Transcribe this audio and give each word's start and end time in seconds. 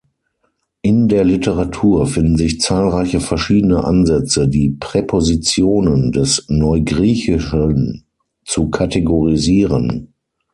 In 0.81 1.09
der 1.09 1.23
Literatur 1.23 2.07
finden 2.07 2.35
sich 2.35 2.59
zahlreiche 2.59 3.19
verschiedene 3.19 3.83
Ansätze, 3.83 4.47
die 4.47 4.71
Präpositionen 4.71 6.11
des 6.11 6.45
Neugriechischen 6.47 8.07
zu 8.43 8.71
kategorisieren. 8.71 10.11